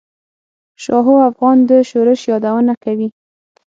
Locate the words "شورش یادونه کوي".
1.89-3.07